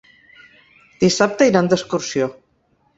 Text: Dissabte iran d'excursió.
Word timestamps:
Dissabte 1.05 1.51
iran 1.53 1.71
d'excursió. 1.73 2.35